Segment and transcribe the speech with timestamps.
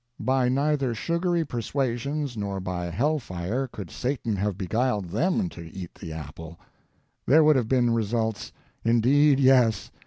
[0.19, 5.93] By neither sugary persuasions nor by hell fire could Satan have beguiled _them _to eat
[5.93, 6.59] the apple.
[7.27, 8.51] There would have been results!
[8.83, 9.91] Indeed, yes.